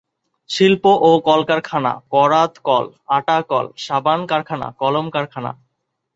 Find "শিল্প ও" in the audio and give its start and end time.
0.49-1.09